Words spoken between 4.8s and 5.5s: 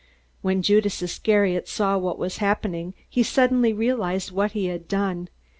done.